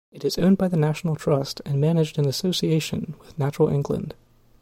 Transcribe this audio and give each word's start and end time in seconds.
It 0.11 0.25
is 0.25 0.39
owned 0.39 0.57
by 0.57 0.67
the 0.67 0.77
National 0.77 1.15
Trust 1.15 1.61
and 1.63 1.79
managed 1.79 2.17
in 2.17 2.25
association 2.27 3.13
with 3.19 3.37
Natural 3.37 3.69
England. 3.69 4.15